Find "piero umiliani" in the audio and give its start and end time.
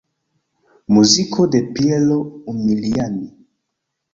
1.75-3.27